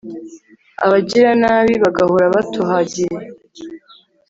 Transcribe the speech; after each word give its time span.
abagiranabi 0.85 1.73
bagahora 1.83 2.25
batohagiye 2.35 3.17